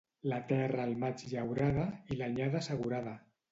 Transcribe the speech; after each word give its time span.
La 0.29 0.37
terra 0.51 0.85
al 0.89 0.95
maig 1.03 1.27
llaurada 1.35 1.85
i 2.11 2.19
l'anyada 2.19 2.65
assegurada. 2.65 3.17